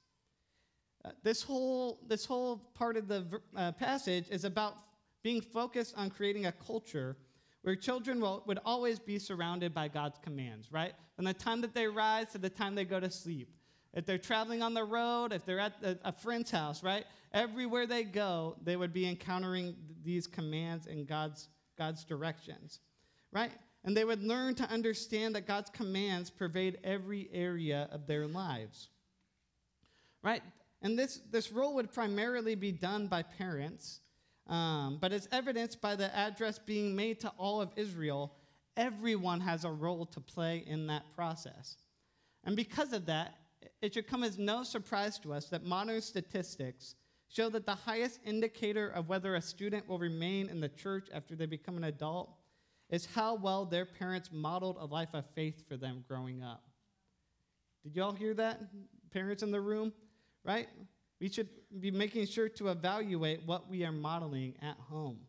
Uh, 1.05 1.11
this, 1.23 1.41
whole, 1.41 1.99
this 2.07 2.25
whole 2.25 2.57
part 2.75 2.97
of 2.97 3.07
the 3.07 3.25
uh, 3.55 3.71
passage 3.73 4.25
is 4.29 4.43
about 4.43 4.75
being 5.23 5.41
focused 5.41 5.93
on 5.97 6.09
creating 6.09 6.45
a 6.45 6.51
culture 6.51 7.15
where 7.63 7.75
children 7.75 8.19
will, 8.19 8.43
would 8.45 8.59
always 8.65 8.99
be 8.99 9.17
surrounded 9.17 9.73
by 9.73 9.87
God's 9.87 10.19
commands, 10.21 10.71
right? 10.71 10.93
From 11.15 11.25
the 11.25 11.33
time 11.33 11.61
that 11.61 11.73
they 11.73 11.87
rise 11.87 12.31
to 12.33 12.37
the 12.37 12.49
time 12.49 12.75
they 12.75 12.85
go 12.85 12.99
to 12.99 13.09
sleep. 13.09 13.49
If 13.93 14.05
they're 14.05 14.17
traveling 14.17 14.61
on 14.61 14.73
the 14.73 14.83
road, 14.83 15.31
if 15.31 15.45
they're 15.45 15.59
at 15.59 15.73
a, 15.81 15.97
a 16.03 16.11
friend's 16.11 16.51
house, 16.51 16.83
right? 16.83 17.05
Everywhere 17.31 17.87
they 17.87 18.03
go, 18.03 18.57
they 18.63 18.75
would 18.75 18.91
be 18.91 19.07
encountering 19.07 19.75
these 20.03 20.27
commands 20.27 20.87
and 20.87 21.07
God's, 21.07 21.47
God's 21.77 22.03
directions, 22.03 22.81
right? 23.31 23.51
And 23.85 23.95
they 23.95 24.03
would 24.03 24.23
learn 24.23 24.55
to 24.55 24.69
understand 24.69 25.35
that 25.35 25.47
God's 25.47 25.69
commands 25.69 26.29
pervade 26.29 26.79
every 26.83 27.29
area 27.31 27.87
of 27.91 28.07
their 28.07 28.27
lives, 28.27 28.89
right? 30.21 30.43
And 30.81 30.99
this, 30.99 31.21
this 31.31 31.51
role 31.51 31.75
would 31.75 31.93
primarily 31.93 32.55
be 32.55 32.71
done 32.71 33.07
by 33.07 33.21
parents 33.21 34.01
um, 34.47 34.97
but 34.99 35.13
as 35.13 35.27
evidenced 35.31 35.81
by 35.81 35.95
the 35.95 36.13
address 36.15 36.59
being 36.59 36.95
made 36.95 37.19
to 37.21 37.29
all 37.37 37.61
of 37.61 37.71
Israel, 37.75 38.33
everyone 38.75 39.39
has 39.39 39.63
a 39.63 39.71
role 39.71 40.05
to 40.07 40.19
play 40.19 40.63
in 40.67 40.87
that 40.87 41.03
process. 41.15 41.77
And 42.43 42.55
because 42.55 42.93
of 42.93 43.05
that, 43.05 43.35
it 43.81 43.93
should 43.93 44.07
come 44.07 44.23
as 44.23 44.37
no 44.37 44.63
surprise 44.63 45.17
to 45.19 45.33
us 45.33 45.47
that 45.47 45.63
modern 45.63 46.01
statistics 46.01 46.95
show 47.29 47.49
that 47.49 47.65
the 47.65 47.75
highest 47.75 48.19
indicator 48.25 48.89
of 48.89 49.09
whether 49.09 49.35
a 49.35 49.41
student 49.41 49.87
will 49.87 49.97
remain 49.97 50.49
in 50.49 50.59
the 50.59 50.69
church 50.69 51.07
after 51.13 51.35
they 51.35 51.45
become 51.45 51.77
an 51.77 51.85
adult 51.85 52.35
is 52.89 53.07
how 53.07 53.35
well 53.35 53.65
their 53.65 53.85
parents 53.85 54.29
modeled 54.31 54.77
a 54.79 54.85
life 54.85 55.13
of 55.13 55.25
faith 55.33 55.67
for 55.67 55.77
them 55.77 56.03
growing 56.07 56.43
up. 56.43 56.63
Did 57.83 57.95
y'all 57.95 58.11
hear 58.11 58.33
that? 58.35 58.61
Parents 59.11 59.41
in 59.41 59.51
the 59.51 59.61
room, 59.61 59.93
right? 60.43 60.67
We 61.23 61.29
should 61.29 61.47
be 61.79 61.89
making 61.89 62.27
sure 62.27 62.49
to 62.49 62.67
evaluate 62.67 63.43
what 63.45 63.69
we 63.69 63.85
are 63.85 63.93
modeling 63.93 64.55
at 64.61 64.75
home. 64.75 65.19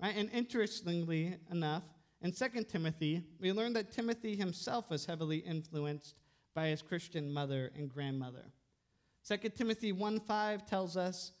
Right? 0.00 0.14
And 0.16 0.30
interestingly 0.30 1.34
enough, 1.50 1.82
in 2.20 2.30
2 2.30 2.62
Timothy, 2.68 3.24
we 3.40 3.50
learn 3.50 3.72
that 3.72 3.90
Timothy 3.90 4.36
himself 4.36 4.88
was 4.90 5.04
heavily 5.04 5.38
influenced 5.38 6.14
by 6.54 6.68
his 6.68 6.82
Christian 6.82 7.32
mother 7.32 7.72
and 7.74 7.92
grandmother. 7.92 8.44
2 9.26 9.48
Timothy 9.56 9.92
1:5 9.92 10.68
tells 10.68 10.96
us, 10.96 11.32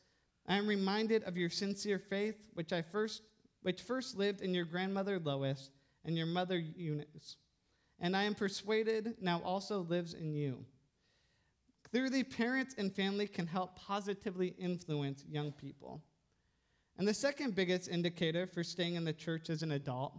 I 0.48 0.56
am 0.56 0.66
reminded 0.66 1.22
of 1.22 1.36
your 1.36 1.48
sincere 1.48 2.00
faith, 2.00 2.34
which 2.54 2.72
I 2.72 2.82
first 2.82 3.22
which 3.62 3.80
first 3.80 4.18
lived 4.18 4.40
in 4.40 4.52
your 4.52 4.64
grandmother 4.64 5.20
Lois 5.20 5.70
and 6.04 6.16
your 6.16 6.26
mother 6.26 6.58
Eunice, 6.58 7.36
and 8.00 8.16
I 8.16 8.24
am 8.24 8.34
persuaded 8.34 9.14
now 9.20 9.40
also 9.44 9.82
lives 9.82 10.14
in 10.14 10.34
you. 10.34 10.66
Clearly, 11.92 12.24
parents 12.24 12.74
and 12.78 12.90
family 12.90 13.26
can 13.26 13.46
help 13.46 13.76
positively 13.76 14.54
influence 14.58 15.24
young 15.28 15.52
people. 15.52 16.02
And 16.96 17.06
the 17.06 17.12
second 17.12 17.54
biggest 17.54 17.88
indicator 17.88 18.46
for 18.46 18.64
staying 18.64 18.94
in 18.94 19.04
the 19.04 19.12
church 19.12 19.50
as 19.50 19.62
an 19.62 19.72
adult 19.72 20.14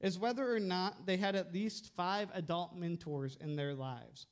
is 0.00 0.20
whether 0.20 0.54
or 0.54 0.60
not 0.60 1.04
they 1.04 1.16
had 1.16 1.34
at 1.34 1.52
least 1.52 1.90
five 1.96 2.28
adult 2.32 2.76
mentors 2.76 3.36
in 3.40 3.56
their 3.56 3.74
lives. 3.74 4.26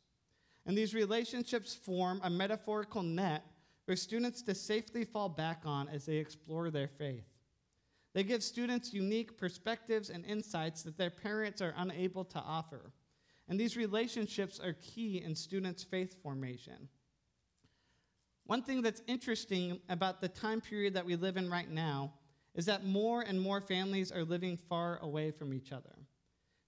And 0.67 0.79
these 0.79 0.95
relationships 0.95 1.75
form 1.75 2.21
a 2.23 2.31
metaphorical 2.31 3.03
net 3.03 3.45
for 3.87 3.97
students 3.97 4.43
to 4.43 4.55
safely 4.55 5.05
fall 5.05 5.29
back 5.29 5.63
on 5.65 5.89
as 5.89 6.07
they 6.07 6.17
explore 6.17 6.71
their 6.71 6.89
faith. 6.89 7.27
They 8.15 8.23
give 8.23 8.45
students 8.45 8.95
unique 8.95 9.37
perspectives 9.37 10.11
and 10.11 10.25
insights 10.25 10.83
that 10.85 10.97
their 10.97 11.11
parents 11.11 11.61
are 11.61 11.75
unable 11.77 12.25
to 12.27 12.39
offer. 12.39 12.93
And 13.49 13.61
these 13.61 13.77
relationships 13.77 14.59
are 14.59 14.73
key 14.75 15.23
in 15.23 15.35
students' 15.35 15.85
faith 15.85 16.17
formation. 16.23 16.89
One 18.47 18.63
thing 18.63 18.83
that's 18.83 19.03
interesting 19.07 19.81
about 19.89 20.21
the 20.21 20.29
time 20.29 20.61
period 20.61 20.95
that 20.95 21.07
we 21.07 21.17
live 21.17 21.37
in 21.37 21.51
right 21.51 21.71
now 21.71 22.13
is 22.55 22.67
that 22.67 22.85
more 22.85 23.23
and 23.23 23.41
more 23.41 23.61
families 23.61 24.13
are 24.13 24.25
living 24.25 24.57
far 24.57 24.99
away 24.99 25.31
from 25.31 25.53
each 25.53 25.73
other. 25.73 25.95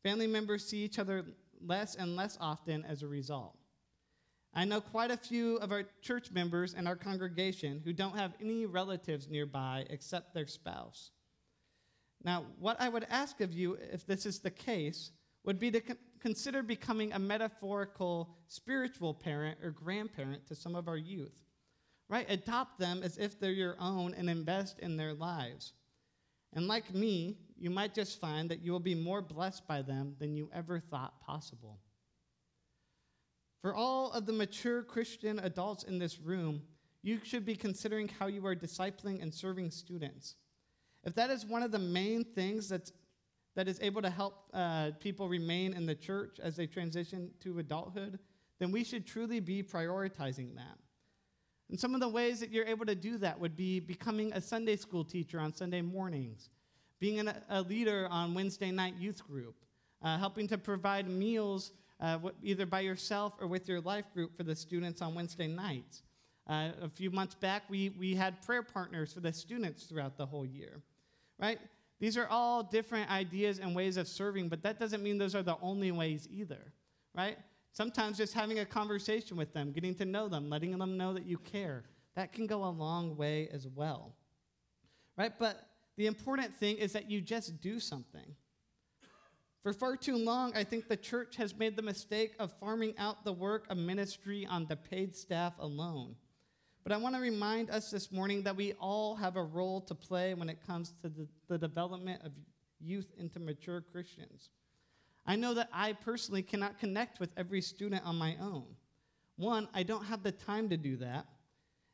Family 0.02 0.26
members 0.26 0.66
see 0.66 0.78
each 0.78 0.99
other 0.99 1.25
less 1.61 1.95
and 1.95 2.16
less 2.16 2.37
often 2.40 2.85
as 2.85 3.02
a 3.02 3.06
result. 3.06 3.56
I 4.54 4.64
know 4.64 4.80
quite 4.80 5.11
a 5.11 5.16
few 5.18 5.56
of 5.56 5.71
our 5.71 5.85
church 6.00 6.30
members 6.30 6.73
and 6.73 6.88
our 6.88 6.97
congregation 6.97 7.83
who 7.85 7.92
don't 7.92 8.16
have 8.16 8.33
any 8.40 8.64
relatives 8.64 9.28
nearby 9.28 9.85
except 9.90 10.33
their 10.33 10.47
spouse. 10.47 11.11
Now, 12.25 12.47
what 12.59 12.80
I 12.80 12.88
would 12.88 13.06
ask 13.11 13.42
of 13.42 13.52
you, 13.52 13.76
if 13.92 14.06
this 14.06 14.25
is 14.25 14.38
the 14.38 14.50
case, 14.50 15.11
would 15.45 15.59
be 15.59 15.71
to 15.71 15.83
consider 16.20 16.62
becoming 16.62 17.12
a 17.12 17.18
metaphorical 17.18 18.30
spiritual 18.49 19.14
parent 19.14 19.58
or 19.62 19.70
grandparent 19.70 20.46
to 20.46 20.54
some 20.54 20.75
of 20.75 20.88
our 20.88 20.96
youth. 20.96 21.35
Right? 22.08 22.26
Adopt 22.28 22.78
them 22.78 23.02
as 23.02 23.18
if 23.18 23.40
they're 23.40 23.50
your 23.50 23.76
own 23.80 24.14
and 24.14 24.30
invest 24.30 24.78
in 24.78 24.96
their 24.96 25.12
lives. 25.12 25.73
And 26.52 26.68
like 26.68 26.94
me, 26.94 27.37
you 27.58 27.70
might 27.70 27.94
just 27.94 28.20
find 28.20 28.49
that 28.50 28.62
you 28.62 28.70
will 28.70 28.80
be 28.80 28.94
more 28.94 29.20
blessed 29.20 29.66
by 29.66 29.82
them 29.82 30.14
than 30.18 30.37
you 30.37 30.49
ever 30.54 30.78
thought 30.78 31.20
possible. 31.20 31.78
For 33.61 33.75
all 33.75 34.12
of 34.12 34.26
the 34.26 34.32
mature 34.32 34.82
Christian 34.82 35.40
adults 35.40 35.82
in 35.82 35.99
this 35.99 36.20
room, 36.20 36.62
you 37.02 37.18
should 37.25 37.44
be 37.44 37.56
considering 37.56 38.08
how 38.08 38.26
you 38.26 38.46
are 38.46 38.54
discipling 38.54 39.23
and 39.23 39.32
serving 39.35 39.70
students. 39.70 40.37
If 41.04 41.14
that 41.14 41.30
is 41.30 41.44
one 41.44 41.62
of 41.62 41.73
the 41.73 41.78
main 41.78 42.25
things 42.25 42.68
that's, 42.68 42.92
that 43.56 43.66
is 43.66 43.80
able 43.80 44.02
to 44.02 44.10
help 44.10 44.44
uh, 44.54 44.90
people 45.00 45.28
remain 45.28 45.72
in 45.72 45.86
the 45.86 45.94
church 45.94 46.38
as 46.40 46.54
they 46.54 46.66
transition 46.66 47.30
to 47.40 47.58
adulthood, 47.58 48.18
then 48.60 48.70
we 48.70 48.84
should 48.84 49.06
truly 49.06 49.40
be 49.40 49.62
prioritizing 49.62 50.54
that. 50.54 50.78
And 51.68 51.80
some 51.80 51.94
of 51.94 52.00
the 52.00 52.08
ways 52.08 52.38
that 52.40 52.52
you're 52.52 52.66
able 52.66 52.86
to 52.86 52.94
do 52.94 53.18
that 53.18 53.40
would 53.40 53.56
be 53.56 53.80
becoming 53.80 54.32
a 54.34 54.40
Sunday 54.40 54.76
school 54.76 55.04
teacher 55.04 55.40
on 55.40 55.52
Sunday 55.52 55.80
mornings, 55.80 56.50
being 57.00 57.18
an, 57.18 57.32
a 57.48 57.62
leader 57.62 58.06
on 58.10 58.34
Wednesday 58.34 58.70
night 58.70 58.94
youth 59.00 59.26
group, 59.26 59.56
uh, 60.02 60.16
helping 60.18 60.46
to 60.48 60.58
provide 60.58 61.08
meals 61.08 61.72
uh, 61.98 62.18
either 62.42 62.66
by 62.66 62.80
yourself 62.80 63.32
or 63.40 63.46
with 63.46 63.68
your 63.68 63.80
life 63.80 64.04
group 64.12 64.36
for 64.36 64.42
the 64.42 64.54
students 64.54 65.00
on 65.00 65.14
Wednesday 65.14 65.48
nights. 65.48 66.02
Uh, 66.46 66.70
a 66.82 66.88
few 66.88 67.10
months 67.10 67.34
back, 67.34 67.62
we, 67.68 67.88
we 67.98 68.14
had 68.14 68.40
prayer 68.42 68.62
partners 68.62 69.12
for 69.12 69.20
the 69.20 69.32
students 69.32 69.84
throughout 69.84 70.16
the 70.16 70.26
whole 70.26 70.46
year, 70.46 70.82
right? 71.40 71.58
These 71.98 72.16
are 72.16 72.26
all 72.28 72.62
different 72.62 73.10
ideas 73.10 73.58
and 73.58 73.74
ways 73.74 73.96
of 73.96 74.06
serving, 74.06 74.48
but 74.48 74.62
that 74.62 74.78
doesn't 74.78 75.02
mean 75.02 75.18
those 75.18 75.34
are 75.34 75.42
the 75.42 75.56
only 75.62 75.90
ways 75.92 76.28
either, 76.30 76.72
right? 77.14 77.38
Sometimes 77.72 78.18
just 78.18 78.34
having 78.34 78.58
a 78.58 78.64
conversation 78.64 79.36
with 79.36 79.52
them, 79.52 79.72
getting 79.72 79.94
to 79.96 80.04
know 80.04 80.28
them, 80.28 80.50
letting 80.50 80.76
them 80.78 80.96
know 80.96 81.14
that 81.14 81.26
you 81.26 81.38
care, 81.38 81.84
that 82.14 82.32
can 82.32 82.46
go 82.46 82.64
a 82.64 82.70
long 82.70 83.16
way 83.16 83.48
as 83.52 83.66
well. 83.66 84.14
Right? 85.16 85.32
But 85.38 85.68
the 85.96 86.06
important 86.06 86.54
thing 86.54 86.76
is 86.76 86.92
that 86.92 87.10
you 87.10 87.20
just 87.20 87.60
do 87.60 87.80
something. 87.80 88.34
For 89.62 89.72
far 89.72 89.96
too 89.96 90.16
long, 90.16 90.54
I 90.54 90.62
think 90.64 90.88
the 90.88 90.96
church 90.96 91.36
has 91.36 91.56
made 91.56 91.76
the 91.76 91.82
mistake 91.82 92.34
of 92.38 92.52
farming 92.52 92.94
out 92.98 93.24
the 93.24 93.32
work 93.32 93.66
of 93.68 93.78
ministry 93.78 94.46
on 94.46 94.66
the 94.66 94.76
paid 94.76 95.16
staff 95.16 95.54
alone. 95.58 96.14
But 96.87 96.93
I 96.93 96.99
want 96.99 97.16
to 97.16 97.21
remind 97.21 97.69
us 97.69 97.90
this 97.90 98.12
morning 98.12 98.45
that 98.45 98.55
we 98.55 98.73
all 98.75 99.16
have 99.16 99.35
a 99.35 99.43
role 99.43 99.81
to 99.81 99.95
play 99.97 100.35
when 100.35 100.49
it 100.49 100.64
comes 100.64 100.95
to 101.02 101.09
the, 101.09 101.26
the 101.49 101.59
development 101.59 102.23
of 102.25 102.31
youth 102.78 103.09
into 103.19 103.40
mature 103.40 103.81
Christians. 103.81 104.50
I 105.26 105.35
know 105.35 105.52
that 105.55 105.69
I 105.73 105.95
personally 105.95 106.43
cannot 106.43 106.78
connect 106.78 107.19
with 107.19 107.31
every 107.37 107.61
student 107.61 108.07
on 108.07 108.14
my 108.14 108.37
own. 108.40 108.66
One, 109.35 109.66
I 109.75 109.83
don't 109.83 110.05
have 110.05 110.23
the 110.23 110.31
time 110.31 110.69
to 110.69 110.76
do 110.76 110.97
that. 110.99 111.26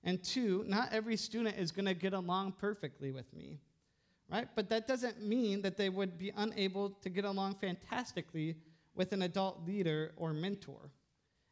And 0.05 0.23
two, 0.23 0.63
not 0.69 0.93
every 0.93 1.17
student 1.17 1.57
is 1.57 1.73
going 1.73 1.87
to 1.87 1.95
get 1.95 2.13
along 2.13 2.57
perfectly 2.59 3.13
with 3.13 3.33
me, 3.33 3.61
right? 4.31 4.49
But 4.55 4.69
that 4.69 4.87
doesn't 4.87 5.23
mean 5.23 5.63
that 5.63 5.79
they 5.79 5.89
would 5.89 6.19
be 6.19 6.33
unable 6.37 6.91
to 6.91 7.09
get 7.09 7.25
along 7.25 7.55
fantastically 7.55 8.57
with 8.95 9.15
an 9.15 9.23
adult 9.23 9.67
leader 9.67 10.13
or 10.19 10.35
mentor. 10.35 10.91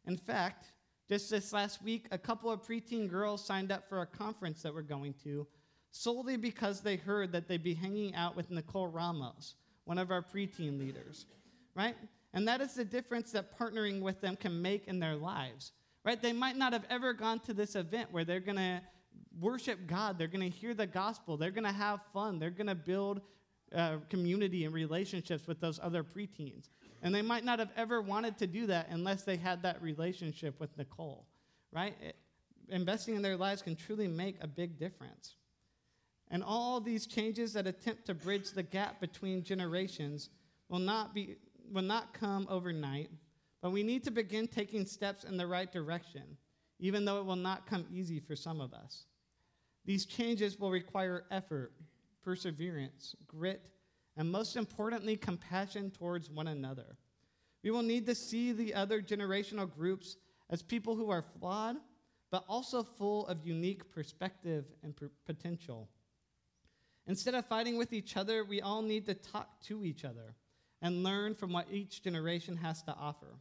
In 0.05 0.19
fact, 0.19 0.73
just 1.11 1.29
this 1.29 1.53
last 1.53 1.83
week, 1.83 2.07
a 2.11 2.17
couple 2.17 2.51
of 2.51 2.63
preteen 2.67 3.11
girls 3.11 3.45
signed 3.45 3.71
up 3.71 3.87
for 3.87 4.01
a 4.01 4.07
conference 4.07 4.63
that 4.63 4.73
we're 4.73 4.81
going 4.81 5.15
to 5.25 5.47
solely 5.91 6.39
because 6.39 6.81
they 6.81 6.97
heard 6.97 7.33
that 7.33 7.49
they'd 7.49 7.63
be 7.63 7.75
hanging 7.75 8.15
out 8.15 8.35
with 8.35 8.51
Nicole 8.51 8.87
Ramos, 8.87 9.57
one 9.85 9.99
of 9.99 10.11
our 10.11 10.23
preteen 10.23 10.79
leaders 10.79 11.27
right? 11.75 11.97
And 12.33 12.47
that 12.49 12.61
is 12.61 12.75
the 12.75 12.85
difference 12.85 13.33
that 13.33 13.59
partnering 13.59 14.01
with 14.01 14.21
them 14.21 14.37
can 14.37 14.61
make 14.61 14.87
in 14.87 14.99
their 15.01 15.17
lives, 15.17 15.73
right? 16.05 16.21
They 16.21 16.33
might 16.33 16.57
not 16.57 16.73
have 16.73 16.85
ever 16.91 17.13
gone 17.13 17.41
to 17.41 17.55
this 17.55 17.75
event 17.75 18.13
where 18.13 18.25
they're 18.25 18.41
going 18.41 18.57
to 18.57 18.81
worship 19.39 19.87
God, 19.87 20.19
they're 20.19 20.29
going 20.29 20.51
to 20.51 20.57
hear 20.57 20.75
the 20.75 20.87
gospel, 20.87 21.37
they're 21.37 21.51
going 21.51 21.65
to 21.65 21.73
have 21.73 22.01
fun, 22.13 22.39
they're 22.39 22.51
going 22.51 22.67
to 22.67 22.75
build 22.75 23.21
uh, 23.75 23.97
community 24.09 24.65
and 24.65 24.75
relationships 24.75 25.47
with 25.47 25.61
those 25.61 25.79
other 25.83 26.03
preteens. 26.03 26.69
And 27.03 27.15
they 27.15 27.23
might 27.23 27.45
not 27.45 27.59
have 27.59 27.71
ever 27.77 28.03
wanted 28.03 28.37
to 28.39 28.47
do 28.47 28.67
that 28.67 28.89
unless 28.91 29.23
they 29.23 29.37
had 29.37 29.63
that 29.63 29.81
relationship 29.81 30.59
with 30.61 30.77
Nicole, 30.77 31.27
right? 31.73 31.97
It, 32.03 32.17
investing 32.69 33.17
in 33.17 33.23
their 33.23 33.37
lives 33.37 33.63
can 33.63 33.77
truly 33.77 34.09
make 34.09 34.37
a 34.41 34.47
big 34.47 34.79
difference. 34.79 35.37
And 36.31 36.45
all 36.45 36.81
these 36.81 37.07
changes 37.07 37.53
that 37.55 37.67
attempt 37.67 38.07
to 38.07 38.15
bridge 38.15 38.53
the 38.53 38.63
gap 38.63 39.01
between 39.01 39.43
generations 39.43 40.31
will 40.69 40.79
not 40.79 41.15
be 41.15 41.37
will 41.73 41.83
not 41.83 42.13
come 42.13 42.49
overnight, 42.51 43.11
but 43.63 43.71
we 43.71 43.83
need 43.85 44.03
to 44.05 44.11
begin 44.11 44.49
taking 44.49 44.85
steps 44.85 45.23
in 45.23 45.37
the 45.37 45.47
right 45.47 45.71
direction, 45.71 46.37
even 46.81 47.05
though 47.05 47.21
it 47.21 47.25
will 47.25 47.37
not 47.37 47.67
come 47.67 47.87
easy 47.93 48.19
for 48.19 48.35
some 48.35 48.61
of 48.61 48.73
us. 48.73 49.05
These 49.85 50.07
changes 50.07 50.59
will 50.59 50.71
require 50.71 51.25
effort, 51.31 51.73
perseverance, 52.23 53.15
grit, 53.27 53.71
and 54.17 54.31
most 54.31 54.57
importantly, 54.57 55.17
compassion 55.17 55.91
towards 55.91 56.31
one 56.31 56.49
another. 56.49 56.97
We 57.63 57.71
will 57.71 57.83
need 57.83 58.07
to 58.07 58.15
see 58.15 58.53
the 58.53 58.75
other 58.75 59.03
generational 59.03 59.71
groups 59.71 60.17
as 60.49 60.63
people 60.63 60.97
who 60.97 61.11
are 61.11 61.23
flawed, 61.23 61.77
but 62.31 62.45
also 62.49 62.83
full 62.83 63.27
of 63.27 63.47
unique 63.47 63.91
perspective 63.93 64.65
and 64.83 64.97
p- 64.97 65.07
potential. 65.27 65.89
Instead 67.07 67.35
of 67.35 67.47
fighting 67.47 67.77
with 67.77 67.93
each 67.93 68.17
other, 68.17 68.45
we 68.45 68.61
all 68.61 68.83
need 68.83 69.07
to 69.07 69.15
talk 69.15 69.61
to 69.63 69.85
each 69.85 70.05
other 70.05 70.35
and 70.83 71.03
learn 71.03 71.35
from 71.35 71.53
what 71.53 71.67
each 71.71 72.03
generation 72.03 72.57
has 72.57 72.83
to 72.83 72.95
offer. 72.95 73.39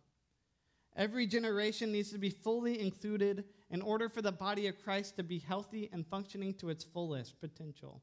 Every 0.96 1.28
generation 1.28 1.92
needs 1.92 2.12
to 2.12 2.18
be 2.18 2.30
fully 2.30 2.82
included 2.82 3.46
in 3.70 3.82
order 3.82 4.10
for 4.10 4.22
the 4.22 4.32
body 4.32 4.68
of 4.68 4.84
Christ 4.84 5.16
to 5.18 5.24
be 5.24 5.40
healthy 5.40 5.90
and 5.94 6.06
functioning 6.06 6.54
to 6.56 6.70
its 6.70 6.84
fullest 6.84 7.40
potential. 7.40 8.02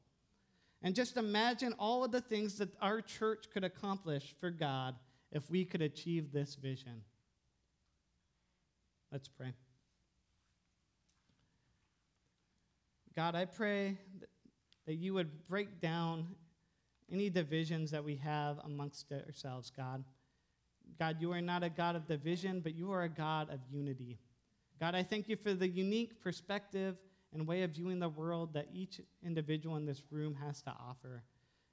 And 0.81 0.93
just 0.95 1.17
imagine 1.17 1.73
all 1.79 2.03
of 2.03 2.11
the 2.11 2.21
things 2.21 2.57
that 2.59 2.69
our 2.81 3.01
church 3.01 3.45
could 3.51 3.63
accomplish 3.63 4.35
for 4.39 4.51
God 4.51 4.95
if 5.31 5.49
we 5.49 5.65
could 5.65 5.81
achieve 5.81 6.31
this 6.31 6.55
vision. 6.55 7.01
Let's 9.11 9.27
pray. 9.27 9.53
God, 13.15 13.35
I 13.35 13.45
pray 13.45 13.97
that 14.85 14.95
you 14.95 15.13
would 15.15 15.47
break 15.47 15.81
down 15.81 16.27
any 17.11 17.29
divisions 17.29 17.91
that 17.91 18.03
we 18.03 18.15
have 18.17 18.59
amongst 18.63 19.11
ourselves, 19.11 19.71
God. 19.75 20.03
God, 20.99 21.17
you 21.19 21.31
are 21.31 21.41
not 21.41 21.63
a 21.63 21.69
God 21.69 21.95
of 21.95 22.07
division, 22.07 22.59
but 22.59 22.75
you 22.75 22.91
are 22.91 23.03
a 23.03 23.09
God 23.09 23.49
of 23.49 23.59
unity. 23.71 24.19
God, 24.79 24.93
I 24.93 25.03
thank 25.03 25.27
you 25.27 25.35
for 25.35 25.53
the 25.53 25.67
unique 25.67 26.21
perspective 26.21 26.97
and 27.33 27.47
way 27.47 27.63
of 27.63 27.71
viewing 27.71 27.99
the 27.99 28.09
world 28.09 28.53
that 28.53 28.67
each 28.73 29.01
individual 29.23 29.75
in 29.75 29.85
this 29.85 30.01
room 30.09 30.35
has 30.35 30.61
to 30.63 30.71
offer. 30.71 31.23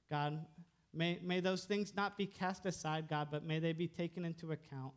God, 0.09 0.45
may, 0.93 1.19
may 1.21 1.39
those 1.39 1.63
things 1.63 1.93
not 1.95 2.17
be 2.17 2.25
cast 2.25 2.65
aside, 2.65 3.07
God, 3.07 3.29
but 3.31 3.45
may 3.45 3.59
they 3.59 3.73
be 3.73 3.87
taken 3.87 4.25
into 4.25 4.51
account. 4.51 4.93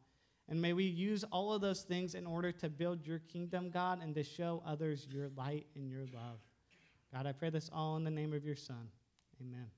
And 0.49 0.61
may 0.61 0.73
we 0.73 0.85
use 0.85 1.25
all 1.25 1.53
of 1.53 1.61
those 1.61 1.83
things 1.83 2.14
in 2.14 2.27
order 2.27 2.53
to 2.53 2.68
build 2.68 3.07
your 3.07 3.18
kingdom, 3.18 3.71
God, 3.71 4.03
and 4.03 4.14
to 4.14 4.23
show 4.23 4.62
others 4.66 5.07
your 5.11 5.29
light 5.37 5.66
and 5.75 5.90
your 5.90 6.07
love. 6.12 6.40
God, 7.12 7.27
I 7.27 7.33
pray 7.33 7.51
this 7.51 7.71
all 7.73 7.97
in 7.97 8.05
the 8.05 8.11
name 8.11 8.33
of 8.33 8.44
your 8.44 8.57
Son. 8.57 8.88
Amen. 9.40 9.78